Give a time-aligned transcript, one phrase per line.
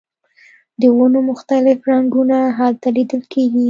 [0.81, 3.59] د ونو مختلف رنګونه هلته لیدل کیږي